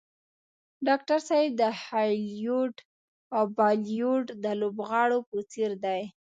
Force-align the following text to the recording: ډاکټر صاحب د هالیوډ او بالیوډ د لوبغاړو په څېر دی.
ډاکټر 0.87 1.19
صاحب 1.27 1.51
د 1.61 1.63
هالیوډ 1.83 2.75
او 3.35 3.43
بالیوډ 3.57 4.25
د 4.43 4.45
لوبغاړو 4.61 5.19
په 5.29 5.37
څېر 5.51 5.71
دی. 5.85 6.01